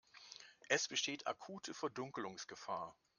Es 0.67 0.87
besteht 0.87 1.27
akute 1.27 1.75
Verdunkelungsgefahr. 1.75 2.95